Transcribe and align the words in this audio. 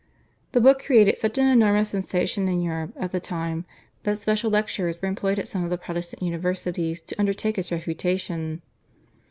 The 0.53 0.61
book 0.61 0.81
created 0.83 1.19
such 1.19 1.37
an 1.37 1.45
enormous 1.45 1.89
sensation 1.89 2.47
in 2.47 2.63
Europe 2.63 2.93
at 2.97 3.11
the 3.11 3.19
time 3.19 3.65
that 4.01 4.17
special 4.17 4.49
lecturers 4.49 4.99
were 4.99 5.07
employed 5.07 5.37
at 5.37 5.47
some 5.47 5.63
of 5.63 5.69
the 5.69 5.77
Protestant 5.77 6.23
universities 6.23 7.01
to 7.01 7.19
undertake 7.19 7.59
its 7.59 7.71
refutation. 7.71 8.63